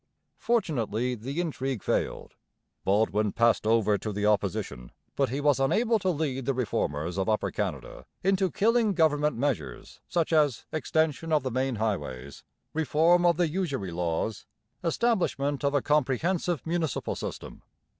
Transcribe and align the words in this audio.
Fortunately 0.39 1.13
the 1.13 1.39
intrigue 1.39 1.83
failed. 1.83 2.33
Baldwin 2.83 3.33
passed 3.33 3.67
over 3.67 3.99
to 3.99 4.11
the 4.11 4.25
opposition, 4.25 4.91
but 5.15 5.29
he 5.29 5.39
was 5.39 5.59
unable 5.59 5.99
to 5.99 6.09
lead 6.09 6.45
the 6.45 6.55
Reformers 6.55 7.19
of 7.19 7.29
Upper 7.29 7.51
Canada 7.51 8.07
into 8.23 8.49
killing 8.49 8.95
government 8.95 9.37
measures 9.37 9.99
such 10.07 10.33
as 10.33 10.65
extension 10.71 11.31
of 11.31 11.43
the 11.43 11.51
main 11.51 11.75
highways, 11.75 12.43
reform 12.73 13.27
of 13.27 13.37
the 13.37 13.47
usury 13.47 13.91
laws, 13.91 14.47
establishment 14.83 15.63
of 15.63 15.75
a 15.75 15.83
comprehensive 15.83 16.65
municipal 16.65 17.15
system. 17.15 17.61